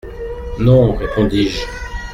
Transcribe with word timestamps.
—Non, 0.57 0.95
répondis-je. 0.95 1.59